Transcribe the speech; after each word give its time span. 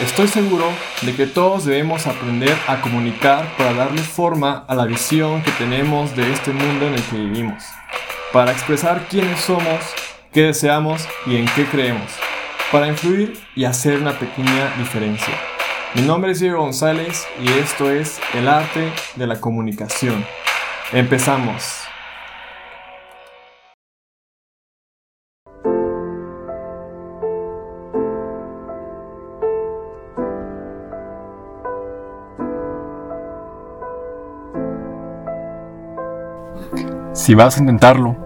Estoy 0.00 0.28
seguro 0.28 0.70
de 1.00 1.16
que 1.16 1.26
todos 1.26 1.64
debemos 1.64 2.06
aprender 2.06 2.54
a 2.68 2.82
comunicar 2.82 3.56
para 3.56 3.72
darle 3.72 4.02
forma 4.02 4.66
a 4.68 4.74
la 4.74 4.84
visión 4.84 5.42
que 5.42 5.50
tenemos 5.52 6.14
de 6.14 6.30
este 6.30 6.52
mundo 6.52 6.86
en 6.86 6.94
el 6.94 7.02
que 7.04 7.16
vivimos, 7.16 7.64
para 8.30 8.52
expresar 8.52 9.06
quiénes 9.08 9.40
somos, 9.40 9.80
qué 10.34 10.42
deseamos 10.42 11.08
y 11.24 11.36
en 11.36 11.46
qué 11.46 11.64
creemos, 11.64 12.12
para 12.70 12.88
influir 12.88 13.38
y 13.54 13.64
hacer 13.64 13.98
una 13.98 14.18
pequeña 14.18 14.74
diferencia. 14.76 15.32
Mi 15.94 16.02
nombre 16.02 16.32
es 16.32 16.40
Diego 16.40 16.60
González 16.60 17.26
y 17.42 17.48
esto 17.58 17.90
es 17.90 18.20
El 18.34 18.48
arte 18.48 18.92
de 19.14 19.26
la 19.26 19.40
comunicación. 19.40 20.26
Empezamos. 20.92 21.85
Si 37.12 37.34
vas 37.34 37.56
a 37.56 37.60
intentarlo, 37.60 38.16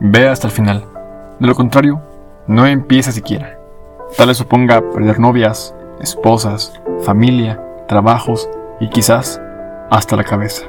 ve 0.00 0.28
hasta 0.28 0.46
el 0.46 0.52
final. 0.52 0.84
De 1.38 1.46
lo 1.46 1.54
contrario, 1.54 2.00
no 2.46 2.66
empieza 2.66 3.12
siquiera. 3.12 3.58
Tal 4.16 4.28
vez 4.28 4.38
suponga 4.38 4.80
perder 4.90 5.20
novias, 5.20 5.74
esposas, 6.00 6.72
familia, 7.02 7.62
trabajos 7.86 8.48
y 8.80 8.88
quizás 8.88 9.40
hasta 9.90 10.16
la 10.16 10.24
cabeza. 10.24 10.64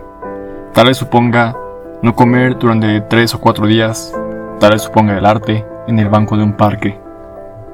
Tal 0.73 0.87
vez 0.87 0.97
suponga 0.97 1.55
no 2.01 2.15
comer 2.15 2.57
durante 2.57 3.01
tres 3.01 3.33
o 3.35 3.39
cuatro 3.39 3.65
días. 3.65 4.13
Tal 4.59 4.71
vez 4.71 4.81
suponga 4.81 5.17
el 5.17 5.25
arte 5.25 5.65
en 5.87 5.99
el 5.99 6.09
banco 6.09 6.37
de 6.37 6.43
un 6.43 6.53
parque. 6.53 6.99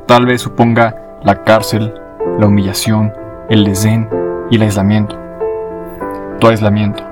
Tal 0.05 0.25
vez 0.25 0.41
suponga 0.41 1.19
la 1.23 1.43
cárcel, 1.43 1.93
la 2.39 2.47
humillación, 2.47 3.13
el 3.49 3.65
desdén 3.65 4.09
y 4.49 4.55
el 4.55 4.63
aislamiento. 4.63 5.17
Tu 6.39 6.47
aislamiento. 6.47 7.03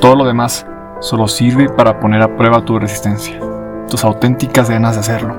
Todo 0.00 0.16
lo 0.16 0.24
demás 0.24 0.66
solo 1.00 1.28
sirve 1.28 1.68
para 1.68 2.00
poner 2.00 2.22
a 2.22 2.36
prueba 2.36 2.64
tu 2.64 2.78
resistencia, 2.78 3.38
tus 3.88 4.04
auténticas 4.04 4.70
ganas 4.70 4.94
de 4.94 5.00
hacerlo, 5.00 5.34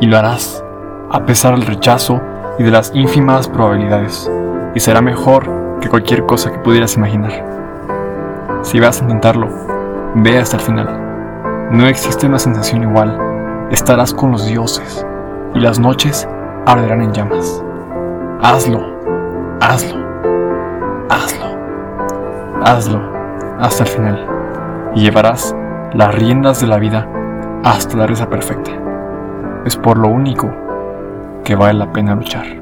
y 0.00 0.06
lo 0.06 0.18
harás, 0.18 0.64
a 1.10 1.24
pesar 1.24 1.54
del 1.54 1.66
rechazo 1.66 2.20
y 2.58 2.62
de 2.62 2.70
las 2.70 2.92
ínfimas 2.94 3.48
probabilidades, 3.48 4.30
y 4.74 4.80
será 4.80 5.00
mejor 5.00 5.48
que 5.80 5.88
cualquier 5.88 6.24
cosa 6.26 6.50
que 6.50 6.58
pudieras 6.58 6.96
imaginar. 6.96 7.44
Si 8.62 8.80
vas 8.80 9.00
a 9.00 9.04
intentarlo, 9.04 9.48
ve 10.14 10.38
hasta 10.38 10.56
el 10.56 10.62
final. 10.62 11.68
No 11.70 11.86
existe 11.86 12.26
una 12.26 12.38
sensación 12.38 12.82
igual. 12.82 13.18
Estarás 13.70 14.14
con 14.14 14.30
los 14.30 14.46
dioses, 14.46 15.06
y 15.54 15.60
las 15.60 15.78
noches 15.78 16.28
arderán 16.66 17.02
en 17.02 17.12
llamas. 17.12 17.62
Hazlo, 18.42 18.80
hazlo, 19.60 19.98
hazlo, 21.08 21.46
hazlo 22.64 23.12
hasta 23.60 23.84
el 23.84 23.88
final 23.88 24.31
y 24.94 25.00
llevarás 25.00 25.54
las 25.94 26.14
riendas 26.14 26.60
de 26.60 26.66
la 26.66 26.78
vida 26.78 27.08
hasta 27.64 27.96
la 27.96 28.06
risa 28.06 28.28
perfecta. 28.28 28.70
Es 29.64 29.76
por 29.76 29.98
lo 29.98 30.08
único 30.08 30.50
que 31.44 31.54
vale 31.54 31.78
la 31.78 31.92
pena 31.92 32.14
luchar. 32.14 32.61